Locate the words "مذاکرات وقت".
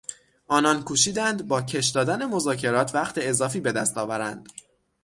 2.25-3.13